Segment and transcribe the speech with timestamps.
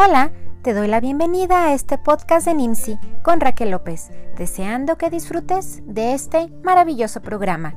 [0.00, 0.32] Hola,
[0.62, 5.82] te doy la bienvenida a este podcast de NIMSI con Raquel López, deseando que disfrutes
[5.86, 7.74] de este maravilloso programa.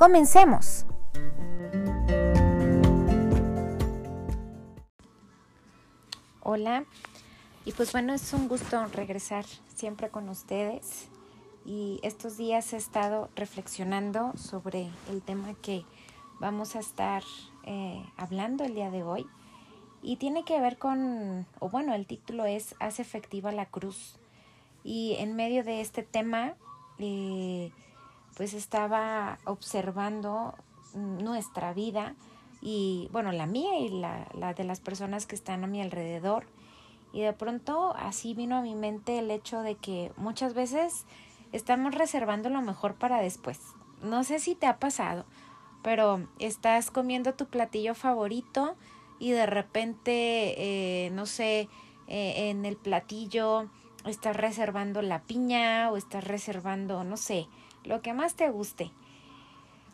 [0.00, 0.84] Comencemos.
[6.42, 6.86] Hola,
[7.64, 9.44] y pues bueno, es un gusto regresar
[9.76, 11.06] siempre con ustedes.
[11.64, 15.84] Y estos días he estado reflexionando sobre el tema que
[16.40, 17.22] vamos a estar
[17.62, 19.24] eh, hablando el día de hoy
[20.02, 24.16] y tiene que ver con, o bueno, el título es Haz efectiva la cruz.
[24.82, 26.54] Y en medio de este tema,
[26.98, 27.70] eh,
[28.36, 30.54] pues estaba observando
[30.94, 32.14] nuestra vida
[32.60, 36.46] y, bueno, la mía y la, la de las personas que están a mi alrededor.
[37.12, 41.04] Y de pronto así vino a mi mente el hecho de que muchas veces
[41.52, 43.60] estamos reservando lo mejor para después.
[44.02, 45.24] No sé si te ha pasado,
[45.82, 48.76] pero estás comiendo tu platillo favorito
[49.22, 50.54] y de repente,
[51.06, 51.68] eh, no sé,
[52.08, 53.68] eh, en el platillo
[54.04, 57.46] estás reservando la piña o estás reservando, no sé,
[57.84, 58.90] lo que más te guste.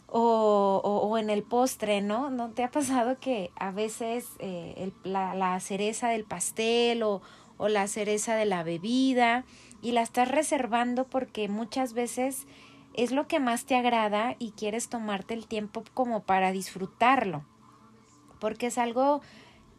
[0.07, 2.31] O, o, en el postre, ¿no?
[2.31, 7.21] ¿No te ha pasado que a veces eh, la, la, cereza del pastel o,
[7.59, 9.45] o la cereza de la bebida
[9.83, 12.47] y la estás reservando porque muchas veces
[12.95, 17.45] es lo que más te agrada y quieres tomarte el tiempo como para disfrutarlo?
[18.41, 19.21] Porque es algo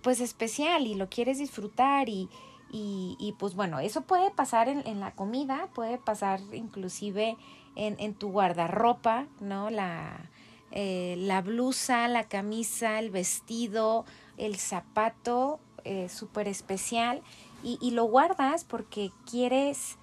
[0.02, 2.29] pues especial y lo quieres disfrutar y,
[2.71, 7.37] y, y pues bueno, eso puede pasar en, en, la comida, puede pasar inclusive
[7.75, 9.69] en, en tu guardarropa, ¿no?
[9.69, 10.30] La,
[10.71, 14.05] eh, la blusa, la camisa, el vestido,
[14.37, 17.21] el zapato eh, súper especial
[17.63, 19.97] y, y lo guardas porque quieres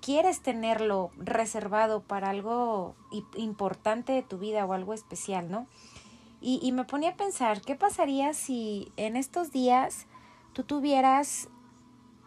[0.00, 2.94] quieres tenerlo reservado para algo
[3.36, 5.66] importante de tu vida o algo especial, ¿no?
[6.42, 10.06] Y, me ponía a pensar, ¿qué pasaría si en estos días
[10.54, 11.48] tú tuvieras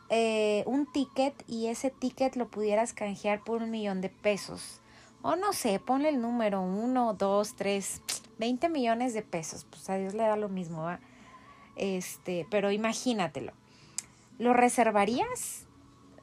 [0.10, 4.82] eh, un ticket y ese ticket lo pudieras canjear por un millón de pesos?
[5.24, 8.02] O no sé, ponle el número, uno, dos, tres,
[8.38, 9.66] veinte millones de pesos.
[9.68, 11.00] Pues a Dios le da lo mismo, ¿va?
[11.76, 13.54] Este, pero imagínatelo.
[14.38, 15.66] ¿Lo reservarías?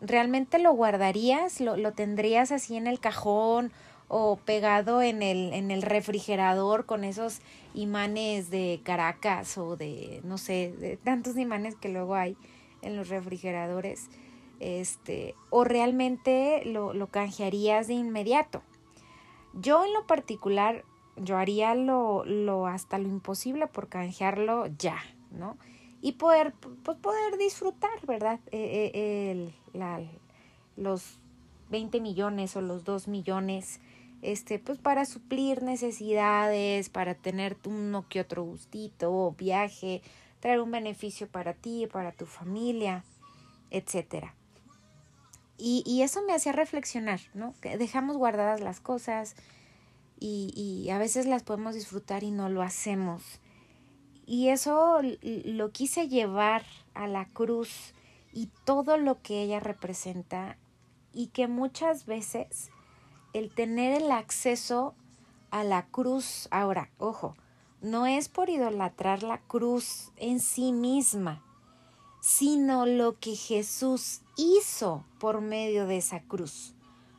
[0.00, 1.60] ¿Realmente lo guardarías?
[1.60, 3.72] ¿Lo, lo tendrías así en el cajón?
[4.12, 7.38] O pegado en el, en el refrigerador con esos
[7.74, 12.36] imanes de Caracas o de, no sé, de tantos imanes que luego hay
[12.82, 14.08] en los refrigeradores,
[14.58, 18.62] este, o realmente lo, lo canjearías de inmediato.
[19.54, 20.84] Yo en lo particular,
[21.16, 24.98] yo haría lo, lo hasta lo imposible por canjearlo ya,
[25.30, 25.56] ¿no?
[26.02, 28.40] Y poder, pues poder disfrutar, ¿verdad?
[28.50, 30.00] Eh, el, la,
[30.76, 31.20] los
[31.70, 33.78] 20 millones o los 2 millones
[34.22, 40.02] este, pues para suplir necesidades, para tener uno que otro gustito, viaje,
[40.40, 43.04] traer un beneficio para ti, para tu familia,
[43.70, 44.34] etcétera.
[45.56, 47.54] Y, y eso me hacía reflexionar, ¿no?
[47.62, 49.36] Dejamos guardadas las cosas
[50.18, 53.40] y, y a veces las podemos disfrutar y no lo hacemos.
[54.26, 56.64] Y eso lo quise llevar
[56.94, 57.94] a la cruz
[58.32, 60.56] y todo lo que ella representa
[61.12, 62.70] y que muchas veces
[63.32, 64.94] el tener el acceso
[65.50, 66.48] a la cruz.
[66.50, 67.34] Ahora, ojo,
[67.80, 71.42] no es por idolatrar la cruz en sí misma,
[72.20, 76.74] sino lo que Jesús hizo por medio de esa cruz,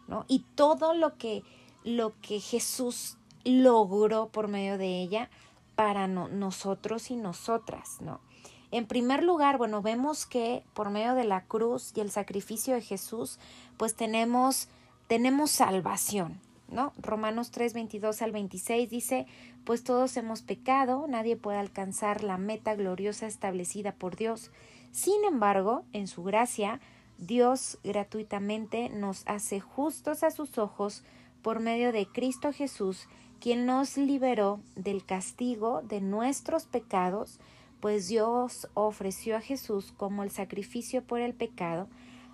[0.08, 0.26] ¿no?
[0.28, 1.44] Y todo lo que,
[1.84, 5.30] lo que Jesús logró por medio de ella
[5.76, 8.22] para nosotros y nosotras, ¿no?
[8.70, 12.82] En primer lugar, bueno, vemos que por medio de la cruz y el sacrificio de
[12.82, 13.38] Jesús,
[13.78, 14.70] pues tenemos
[15.12, 16.40] tenemos salvación,
[16.70, 16.94] ¿no?
[16.98, 19.26] Romanos 3, 22 al 26 dice,
[19.66, 24.52] pues todos hemos pecado, nadie puede alcanzar la meta gloriosa establecida por Dios.
[24.94, 26.80] Sin embargo, en su gracia,
[27.18, 31.04] Dios gratuitamente nos hace justos a sus ojos
[31.42, 33.10] por medio de Cristo Jesús,
[33.42, 37.42] quien nos liberó del castigo de nuestros pecados,
[37.82, 41.90] pues Dios ofreció a Jesús como el sacrificio por el pecado,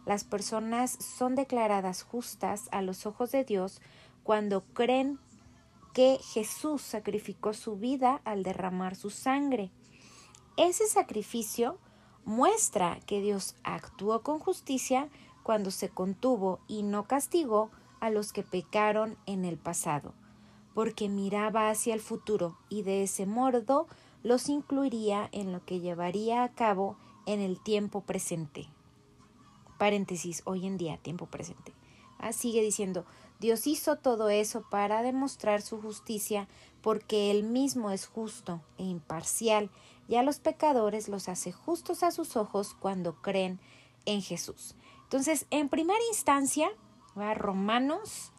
[0.08, 3.82] las personas son declaradas justas a los ojos de Dios
[4.24, 5.20] cuando creen
[5.94, 9.70] que Jesús sacrificó su vida al derramar su sangre.
[10.56, 11.78] Ese sacrificio
[12.24, 15.10] muestra que Dios actuó con justicia
[15.44, 17.70] cuando se contuvo y no castigó
[18.00, 20.14] a los que pecaron en el pasado,
[20.74, 23.88] porque miraba hacia el futuro y de ese modo
[24.24, 26.96] los incluiría en lo que llevaría a cabo
[27.26, 28.70] en el tiempo presente
[29.78, 31.74] paréntesis, hoy en día, tiempo presente.
[32.20, 33.06] Ah, sigue diciendo,
[33.40, 36.48] Dios hizo todo eso para demostrar su justicia
[36.82, 39.70] porque Él mismo es justo e imparcial
[40.08, 43.60] y a los pecadores los hace justos a sus ojos cuando creen
[44.06, 44.76] en Jesús.
[45.04, 46.70] Entonces, en primera instancia,
[47.18, 47.34] ¿va?
[47.34, 48.32] Romanos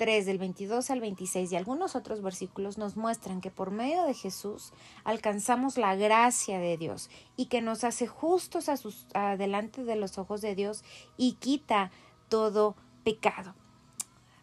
[0.00, 4.14] 3 del 22 al 26 y algunos otros versículos nos muestran que por medio de
[4.14, 4.72] Jesús
[5.04, 9.06] alcanzamos la gracia de Dios y que nos hace justos a sus,
[9.36, 10.84] delante de los ojos de Dios
[11.18, 11.90] y quita
[12.30, 13.54] todo pecado.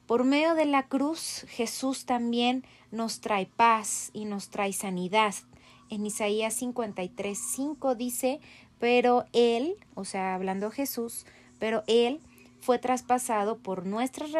[0.06, 5.34] Por medio de la cruz, Jesús también nos trae paz y nos trae sanidad.
[5.90, 8.42] En Isaías 53, 5 dice,
[8.78, 11.26] pero Él, o sea, hablando Jesús,
[11.58, 12.20] pero Él
[12.60, 14.32] fue traspasado por nuestras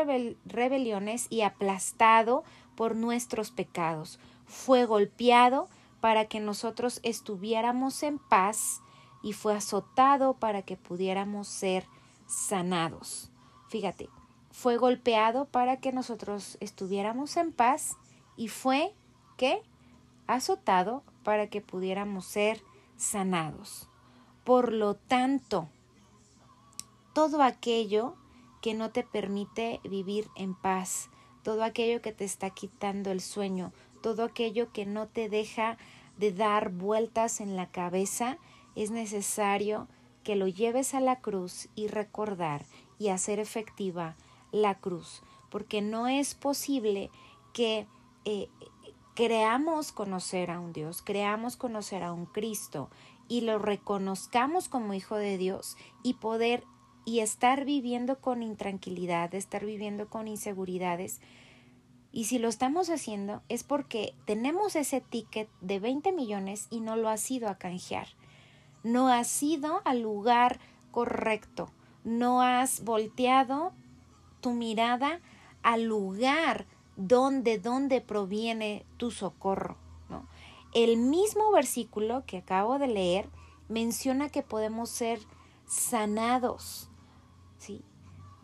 [0.46, 2.44] rebeliones y aplastado
[2.76, 4.20] por nuestros pecados.
[4.46, 5.68] Fue golpeado
[6.02, 8.82] para que nosotros estuviéramos en paz
[9.24, 11.86] y fue azotado para que pudiéramos ser
[12.28, 13.32] sanados.
[13.70, 14.10] Fíjate,
[14.52, 17.98] fue golpeado para que nosotros estuviéramos en paz
[18.36, 18.94] y fue,
[19.38, 19.62] ¿qué?
[20.28, 22.62] Azotado para que pudiéramos ser
[22.96, 23.90] sanados.
[24.44, 25.70] Por lo tanto,
[27.18, 28.14] todo aquello
[28.62, 31.10] que no te permite vivir en paz,
[31.42, 33.74] todo aquello que te está quitando el sueño,
[34.04, 35.80] todo aquello que no te deja
[36.20, 38.38] de dar vueltas en la cabeza,
[38.76, 39.88] es necesario
[40.24, 42.66] que lo lleves a la cruz y recordar
[43.00, 44.16] y hacer efectiva
[44.52, 47.10] la cruz, porque no es posible
[47.52, 47.88] que
[48.26, 48.48] eh,
[49.16, 52.92] creamos conocer a un Dios, creamos conocer a un Cristo
[53.28, 56.64] y lo reconozcamos como hijo de Dios y poder
[57.08, 61.22] y estar viviendo con intranquilidad, estar viviendo con inseguridades.
[62.12, 66.98] Y si lo estamos haciendo es porque tenemos ese ticket de 20 millones y no
[66.98, 68.10] lo has ido a canjear.
[68.84, 70.60] No has ido al lugar
[70.92, 71.72] correcto.
[72.04, 73.72] No has volteado
[74.42, 75.22] tu mirada
[75.64, 76.66] al lugar
[76.98, 79.78] donde, donde proviene tu socorro.
[80.10, 80.28] ¿no?
[80.74, 83.30] El mismo versículo que acabo de leer
[83.70, 85.22] menciona que podemos ser
[85.68, 86.87] sanados.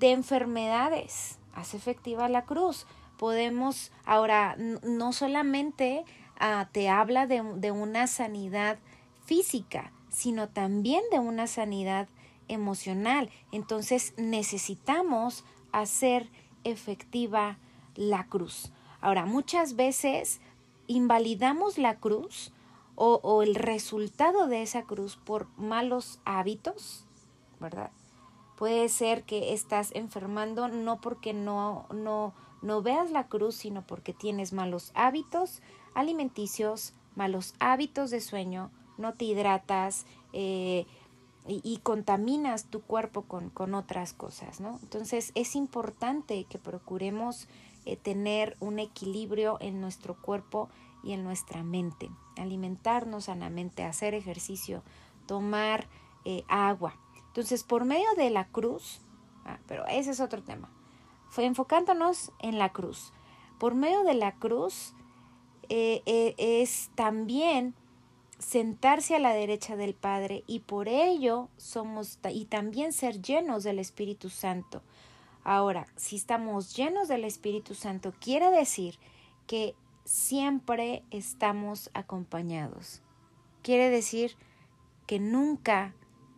[0.04, 1.40] De enfermedades.
[1.54, 2.88] Hace efectiva la cruz.
[3.18, 6.04] Podemos, ahora, no solamente
[6.38, 8.80] ah, te habla de, de una sanidad
[9.24, 12.10] física, sino también de una sanidad
[12.50, 13.30] emocional.
[13.54, 16.30] Entonces necesitamos hacer
[16.66, 17.58] efectiva
[17.96, 18.74] la cruz.
[19.00, 20.42] Ahora, muchas veces
[20.88, 22.52] invalidamos la cruz
[22.96, 27.06] o, o, el resultado de esa cruz por malos hábitos,
[27.62, 27.92] ¿verdad?
[28.58, 34.14] Puede ser que estás enfermando no porque no, no, no veas la cruz, sino porque
[34.14, 35.62] tienes malos hábitos
[35.94, 40.86] alimenticios, malos hábitos de sueño, no te hidratas, eh,
[41.46, 44.80] y, contaminas tu cuerpo con, con, otras cosas, ¿no?
[44.82, 47.50] Entonces es importante que procuremos
[47.84, 50.70] eh, tener un equilibrio en nuestro cuerpo
[51.04, 54.84] y en nuestra mente, alimentarnos sanamente, hacer ejercicio,
[55.28, 55.90] tomar
[56.24, 56.96] eh, agua.
[57.34, 59.02] Entonces, por medio de la cruz,
[59.44, 60.70] ah, pero ese es otro tema,
[61.30, 63.12] fue enfocándonos en la cruz.
[63.58, 64.94] Por medio de la cruz
[65.70, 66.04] eh,
[66.38, 67.74] es también
[68.38, 73.80] sentarse a la derecha del Padre y por ello somos y también ser llenos del
[73.80, 74.84] Espíritu Santo.
[75.44, 79.00] Ahora, si estamos llenos del Espíritu Santo, quiere decir
[79.48, 79.76] que
[80.06, 83.02] siempre estamos acompañados.
[83.62, 84.36] Quiere decir
[85.08, 85.94] que nunca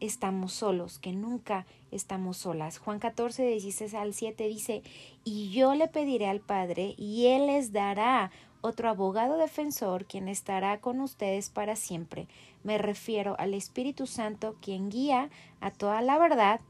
[0.05, 2.77] estamos solos, que nunca estamos solas.
[2.77, 4.83] Juan 14, 16 al 7 dice,
[5.24, 8.31] y yo le pediré al Padre y Él les dará
[8.62, 12.27] otro abogado defensor quien estará con ustedes para siempre.
[12.63, 15.29] Me refiero al Espíritu Santo quien guía
[15.62, 16.62] a toda la verdad.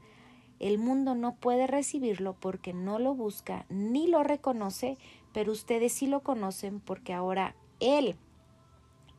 [0.58, 4.98] El mundo no puede recibirlo porque no lo busca ni lo reconoce,
[5.32, 8.16] pero ustedes sí lo conocen porque ahora Él,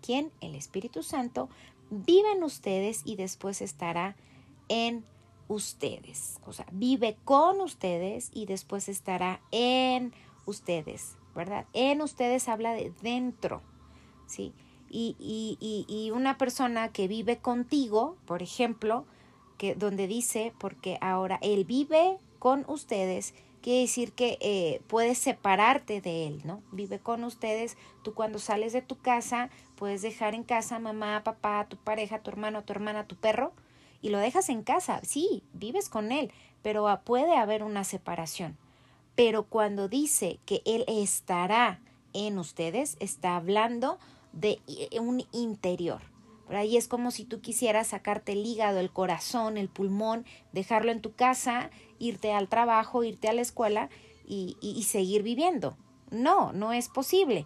[0.01, 1.49] quien, el Espíritu Santo,
[1.89, 4.15] vive en ustedes y después estará
[4.69, 5.05] en
[5.47, 6.39] ustedes.
[6.45, 10.13] O sea, vive con ustedes y después estará en
[10.45, 11.17] ustedes.
[11.37, 11.67] ¿verdad?
[11.73, 13.61] En ustedes habla de dentro,
[14.25, 14.53] ¿sí?
[14.89, 19.05] Y, y, y, una persona que vive contigo, por ejemplo,
[19.59, 23.35] que donde dice, porque ahora él vive con ustedes,
[23.67, 26.63] quiere decir que eh, puedes separarte de él, ¿no?
[26.71, 31.65] Vive con ustedes, tú cuando sales de tu casa, puedes dejar en casa mamá, papá,
[31.67, 33.51] tu pareja, tu hermano, tu hermana, tu perro,
[34.01, 36.31] y lo dejas en casa, sí, vives con él,
[36.61, 38.57] pero puede haber una separación.
[39.15, 41.81] Pero cuando dice que Él estará
[42.13, 43.99] en ustedes, está hablando
[44.31, 44.61] de
[44.97, 45.99] un interior.
[46.45, 50.93] Por ahí es como si tú quisieras sacarte el hígado, el corazón, el pulmón, dejarlo
[50.93, 53.89] en tu casa, irte al trabajo, irte a la escuela
[54.25, 55.77] y, seguir viviendo.
[56.11, 57.45] No, no es posible.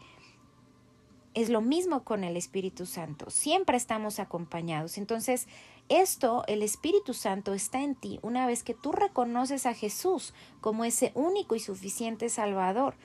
[1.34, 3.30] Es lo mismo con el Espíritu Santo.
[3.30, 4.98] Siempre estamos acompañados.
[4.98, 5.48] Entonces,
[5.90, 10.84] esto, el Espíritu Santo está en ti una vez que tú reconoces a Jesús como
[10.84, 12.96] ese único y suficiente Salvador.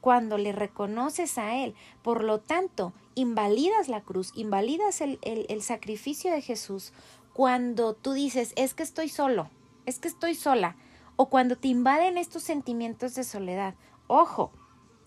[0.00, 1.74] Cuando le reconoces a Él.
[2.02, 6.92] Por lo tanto, invalidas la cruz, invalidas el, el sacrificio de Jesús
[7.32, 9.48] cuando tú dices, es que estoy solo,
[9.86, 10.76] es que estoy sola,
[11.16, 13.74] o cuando te invaden estos sentimientos de soledad.
[14.06, 14.52] Ojo,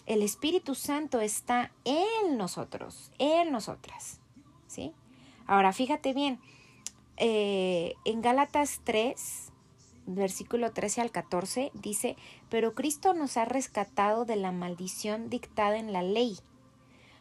[0.06, 4.20] el Espíritu Santo está en nosotros, en nosotras.
[4.68, 4.94] ¿Sí?
[5.46, 6.40] Ahora, fíjate bien,
[7.18, 9.52] eh, en Gálatas 3,
[10.06, 12.18] versículo 13 al 14, dice,
[12.50, 16.38] pero Cristo nos ha rescatado de la maldición dictada en la ley.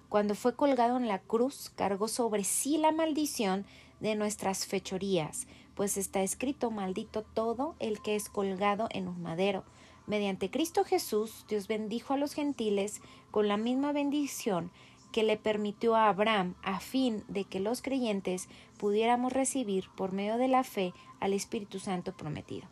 [0.09, 3.65] Cuando fue colgado en la cruz, cargó sobre sí la maldición
[4.01, 9.65] de nuestras fechorías, pues está escrito maldito todo el que es colgado en un madero.
[10.07, 13.01] Mediante Cristo Jesús, Dios bendijo a los gentiles
[13.31, 14.71] con la misma bendición
[15.13, 18.49] que le permitió a Abraham a fin de que los creyentes
[18.79, 22.67] pudiéramos recibir por medio de la fe al Espíritu Santo prometido.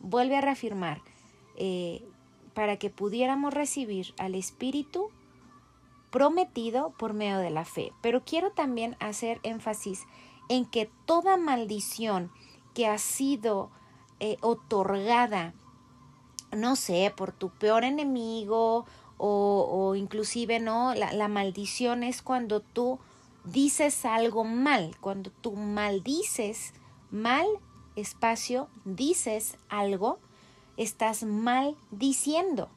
[0.00, 1.00] Vuelve a reafirmar,
[1.56, 2.02] eh,
[2.54, 5.10] para que pudiéramos recibir al Espíritu
[6.10, 7.92] prometido por medio de la fe.
[8.00, 10.04] Pero quiero también hacer énfasis
[10.48, 12.30] en que toda maldición
[12.74, 13.70] que ha sido
[14.20, 15.54] eh, otorgada,
[16.52, 18.86] no sé, por tu peor enemigo
[19.18, 20.94] o, inclusive, ¿no?
[20.94, 22.98] La, la maldición es cuando tú
[23.44, 26.74] dices algo mal, cuando tú maldices
[27.10, 27.46] mal
[27.94, 30.18] espacio, dices algo,
[30.76, 32.68] estás mal diciendo.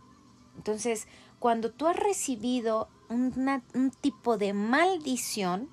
[0.55, 1.07] Entonces,
[1.39, 5.69] cuando tú has recibido un tipo de maldición,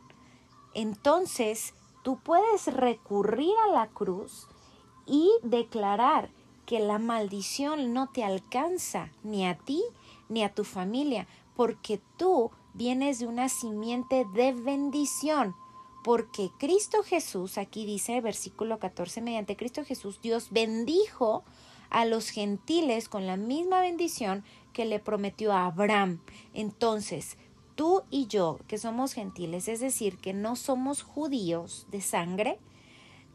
[0.75, 1.75] entonces
[2.07, 4.47] tú puedes recurrir a la cruz
[5.07, 6.31] y declarar
[6.65, 9.83] que la maldición no te alcanza ni a ti
[10.29, 15.57] ni a tu familia, porque tú vienes de una simiente de bendición.
[16.05, 21.43] Porque Cristo Jesús, aquí dice versículo 14, mediante Cristo Jesús, Dios bendijo
[21.91, 26.21] a los gentiles con la misma bendición que le prometió a Abraham.
[26.55, 27.37] Entonces,
[27.77, 32.59] tú y yo, que somos gentiles, es decir, que no somos judíos de sangre,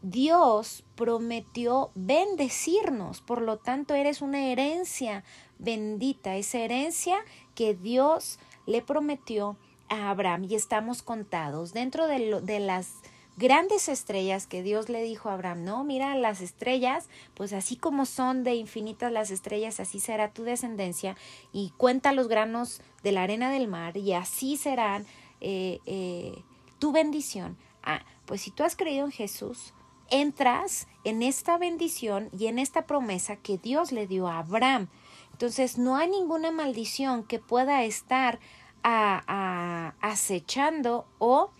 [0.02, 5.24] Dios prometió bendecirnos, por lo tanto eres una herencia
[5.58, 7.18] bendita, esa herencia
[7.54, 9.56] que Dios le prometió
[9.88, 10.44] a Abraham.
[10.48, 11.72] Y estamos contados.
[11.72, 12.94] Dentro de, de las
[13.36, 18.06] grandes estrellas que Dios le dijo a Abraham, no, mira las estrellas, pues así como
[18.06, 21.16] son de infinitas las estrellas, así será tu descendencia
[21.52, 25.06] y cuenta los granos de la arena del mar y así serán
[25.40, 26.42] eh, eh,
[26.78, 27.56] tu bendición.
[27.82, 29.74] Ah, pues si tú has creído en Jesús,
[30.10, 34.88] entras en esta bendición y en esta promesa que Dios le dio a Abraham.
[35.32, 38.38] Entonces no hay ninguna maldición que pueda estar
[38.84, 41.50] a, acechando o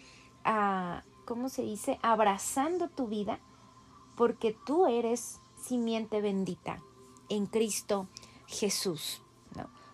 [0.44, 3.38] a, ¿cómo se dice?, abrazando tu vida,
[4.16, 6.82] porque tú eres simiente bendita
[7.28, 8.06] en Cristo
[8.46, 9.22] Jesús.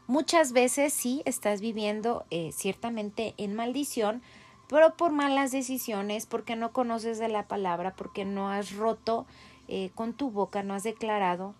[0.08, 4.22] Muchas veces sí estás viviendo eh, ciertamente en maldición,
[4.66, 9.26] pero por malas decisiones, porque no conoces de la palabra, porque no has roto
[9.68, 11.54] eh, con tu boca, no has declarado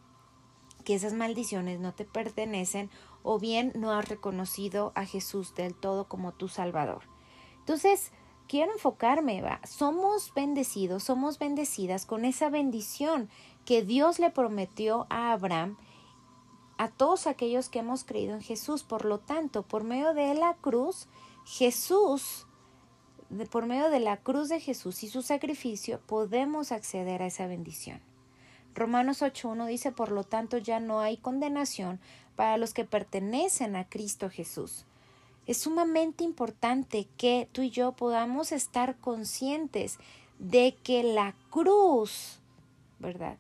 [0.87, 2.89] que esas maldiciones no te pertenecen
[3.23, 7.03] o bien no has reconocido a Jesús del todo como tu Salvador.
[7.59, 8.13] Entonces,
[8.49, 9.61] quiero enfocarme, va.
[9.67, 13.29] Somos bendecidos, somos bendecidas con esa bendición
[13.65, 15.77] que Dios le prometió a Abraham,
[16.79, 18.83] a todos aquellos que hemos creído en Jesús.
[18.83, 21.07] Por lo tanto, por medio de la cruz,
[21.45, 22.47] Jesús,
[23.51, 28.01] por medio de la cruz de Jesús y su sacrificio, podemos acceder a esa bendición.
[28.75, 32.01] Romanos 8.1 dice, por lo tanto, ya no hay condenación
[32.37, 34.87] para los que pertenecen a Cristo Jesús
[35.49, 39.99] es sumamente importante que tú y yo podamos estar conscientes
[40.39, 42.39] de que la cruz,
[42.99, 43.39] ¿verdad?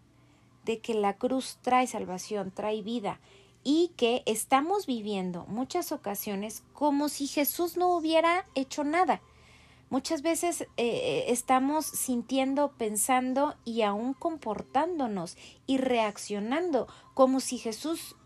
[0.65, 3.21] De que la cruz trae salvación, trae vida
[3.63, 9.21] y que estamos viviendo muchas ocasiones como si Jesús no hubiera hecho nada.
[9.91, 15.37] Muchas veces eh, eh, estamos sintiendo, pensando y aún comportándonos
[15.67, 18.17] y reaccionando como si Jesús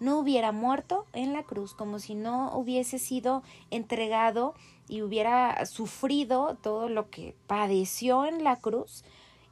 [0.00, 4.54] no hubiera muerto en la cruz, como si no hubiese sido entregado
[4.88, 9.04] y hubiera sufrido todo lo que padeció en la cruz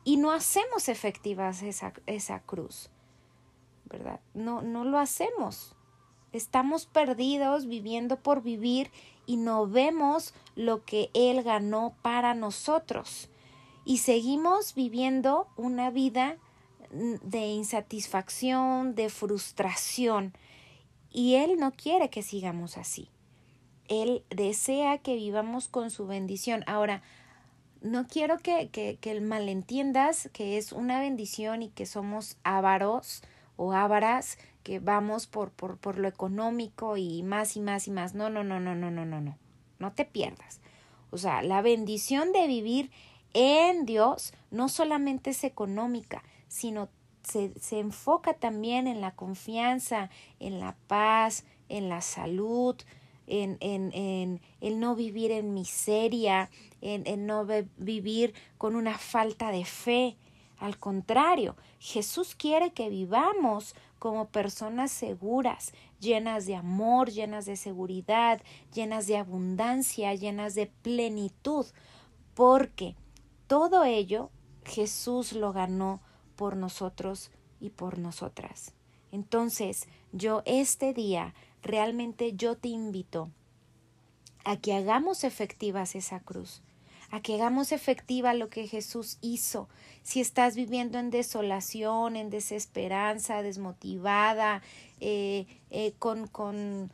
[0.04, 2.90] y no hacemos efectivas esa, esa cruz,
[3.84, 4.20] ¿verdad?
[4.34, 5.76] No, no lo hacemos.
[6.32, 8.90] Estamos perdidos viviendo por vivir
[9.26, 13.28] y no vemos lo que Él ganó para nosotros.
[13.84, 16.36] Y seguimos viviendo una vida
[16.90, 20.32] de insatisfacción, de frustración.
[21.10, 23.08] Y Él no quiere que sigamos así.
[23.88, 26.62] Él desea que vivamos con su bendición.
[26.66, 27.02] Ahora,
[27.80, 33.22] no quiero que, que, que malentiendas que es una bendición y que somos ávaros
[33.56, 38.14] o ávaras, que vamos por, por, por lo económico y más y más y más.
[38.14, 39.38] No, no, no, no, no, no, no, no.
[39.78, 40.60] No te pierdas.
[41.10, 42.90] O sea, la bendición de vivir
[43.32, 46.88] en Dios no solamente es económica, sino
[47.22, 52.76] se, se, enfoca también en la confianza, en la paz, en la salud,
[53.26, 56.50] en, en, en el no vivir en miseria,
[56.80, 60.16] en, en no vivir con una falta de fe.
[60.58, 68.40] Al contrario, Jesús quiere que vivamos como personas seguras, llenas de amor, llenas de seguridad,
[68.72, 71.66] llenas de abundancia, llenas de plenitud,
[72.34, 72.96] porque
[73.46, 74.30] todo ello
[74.64, 76.00] Jesús lo ganó
[76.38, 78.72] por nosotros y por nosotras.
[79.10, 83.28] Entonces, yo este día realmente yo te invito
[84.44, 86.62] a que hagamos efectivas esa cruz,
[87.10, 89.68] a que hagamos efectiva lo que Jesús hizo.
[90.04, 94.62] Si estás viviendo en desolación, en desesperanza, desmotivada,
[95.00, 96.92] eh, eh, con, con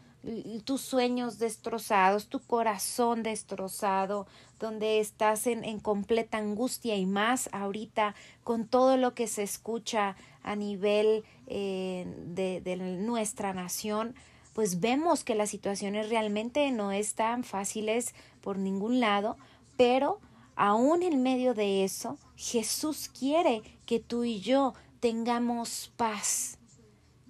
[0.65, 4.27] tus sueños destrozados, tu corazón destrozado,
[4.65, 10.17] donde estás en, en, completa angustia y más ahorita con todo lo que se escucha
[10.43, 14.15] a nivel eh, de, de nuestra nación,
[14.55, 19.37] pues vemos que las situaciones realmente no están fáciles por ningún lado,
[19.77, 20.19] pero
[20.57, 26.59] aún en medio de eso, Jesús quiere que tú y yo tengamos paz.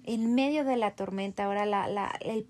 [0.05, 2.45] En medio de la tormenta, ahora la, la, el,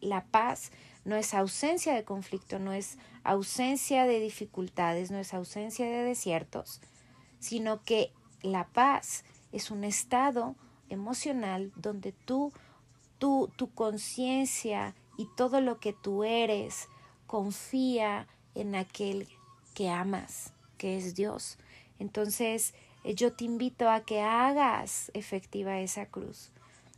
[0.00, 0.70] la paz
[1.10, 6.80] no es ausencia de conflicto, no es ausencia de dificultades, no es ausencia de desiertos,
[7.40, 8.12] sino que
[8.42, 10.54] la paz es un estado
[10.88, 12.52] emocional donde tú,
[13.18, 16.86] tú tu conciencia y todo lo que tú eres
[17.26, 19.26] confía en aquel
[19.74, 21.58] que amas, que es Dios.
[21.98, 26.52] Entonces, eh, yo te invito a que hagas efectiva esa cruz,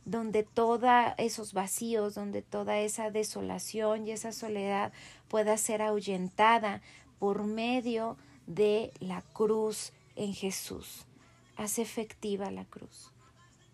[0.05, 4.91] donde todos esos vacíos, donde toda esa desolación y esa soledad
[5.27, 6.81] pueda ser ahuyentada
[7.19, 11.05] por medio de la cruz en Jesús.
[11.55, 13.11] Haz efectiva la cruz,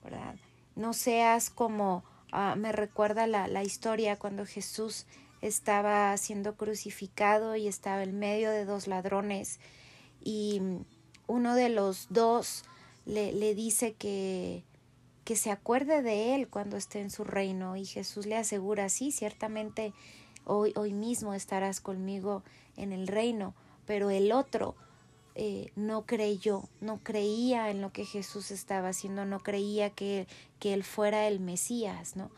[0.04, 0.36] ¿verdad?
[0.76, 5.06] No seas como ah, me recuerda la, la historia cuando Jesús
[5.42, 9.60] estaba siendo crucificado y estaba en medio de dos ladrones
[10.22, 10.62] y
[11.28, 12.64] uno de los dos
[13.06, 14.64] le, le dice que,
[15.30, 19.12] que se acuerde de él cuando esté en su reino y Jesús le asegura, sí,
[19.12, 19.94] ciertamente
[20.44, 22.42] hoy, hoy mismo estarás conmigo
[22.78, 23.54] en el reino,
[23.86, 24.74] pero el otro
[25.36, 30.26] eh, no creyó, no creía en lo que Jesús estaba haciendo, no creía que,
[30.58, 32.32] que él fuera el Mesías, ¿no?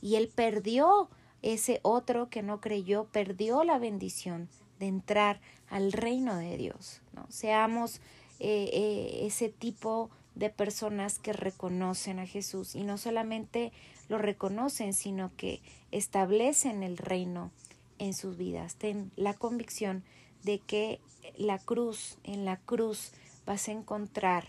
[0.00, 1.10] Y él perdió
[1.42, 7.02] ese otro que no creyó perdió la bendición de entrar al reino de Dios.
[7.12, 7.26] ¿no?
[7.28, 7.96] Seamos
[8.40, 13.72] eh, eh, ese tipo de personas que reconocen a Jesús y no solamente
[14.08, 17.50] lo reconocen, sino que establecen el reino
[17.98, 18.76] en sus vidas.
[18.76, 20.04] Ten la convicción
[20.44, 21.00] de que
[21.36, 23.10] la cruz, en la cruz
[23.46, 24.48] vas a encontrar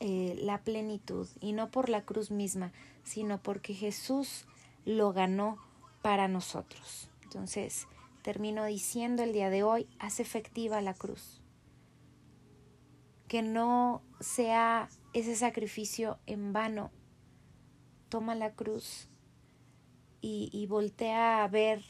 [0.00, 2.72] eh, la plenitud y no por la cruz misma,
[3.04, 4.46] sino porque Jesús
[4.84, 5.58] lo ganó
[6.02, 7.08] para nosotros.
[7.22, 7.86] Entonces,
[8.22, 11.40] termino diciendo el día de hoy, haz efectiva la cruz.
[13.28, 16.90] Que no sea ese sacrificio en vano.
[18.08, 19.08] Toma la cruz
[20.20, 21.82] y, y voltea a ver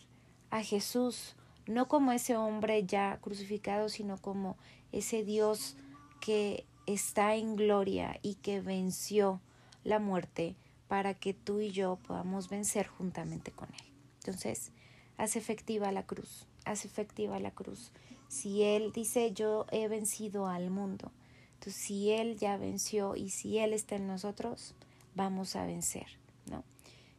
[0.50, 1.36] a Jesús,
[1.66, 4.56] no como ese hombre ya crucificado, sino como
[4.92, 5.76] ese Dios
[6.20, 9.40] que está en gloria y que venció
[9.84, 10.56] la muerte
[10.88, 13.86] para que tú y yo podamos vencer juntamente con Él.
[14.20, 14.72] Entonces,
[15.16, 17.92] haz efectiva la cruz, haz efectiva la cruz.
[18.28, 21.12] Si Él dice, yo he vencido al mundo,
[21.70, 24.74] si Él ya venció y si Él está en nosotros,
[25.14, 26.07] vamos a vencer,
[26.50, 26.64] ¿no?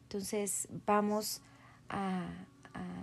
[0.04, 1.42] Entonces, vamos
[1.90, 2.30] a,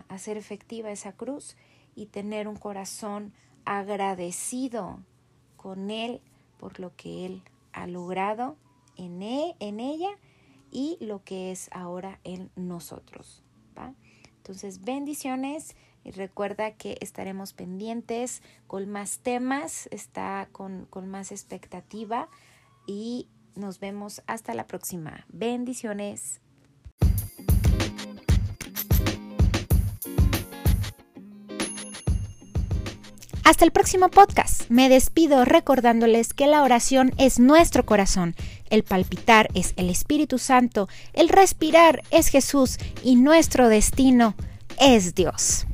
[0.09, 1.57] hacer efectiva esa cruz
[1.97, 3.33] y tener un corazón
[3.65, 5.01] agradecido
[5.57, 6.21] con Él
[6.59, 8.57] por lo que Él ha logrado
[8.97, 10.11] en, él, en ella
[10.71, 13.43] y lo que es ahora en nosotros.
[14.37, 22.29] Entonces, bendiciones y recuerda que estaremos pendientes con más temas, está con, con más expectativa
[22.87, 25.25] y nos vemos hasta la próxima.
[25.29, 26.41] Bendiciones.
[33.45, 34.71] Hasta el próximo podcast.
[34.71, 38.35] Me despido recordándoles que la oración es nuestro corazón
[38.75, 44.35] el palpitar es el Espíritu Santo, el respirar es Jesús y nuestro destino
[44.81, 45.67] es Dios.